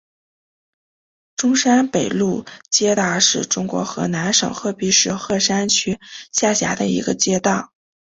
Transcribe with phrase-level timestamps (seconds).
[1.35, 5.99] 中山北路街道是中国河南省鹤壁市鹤山区
[6.31, 7.71] 下辖的一个街道。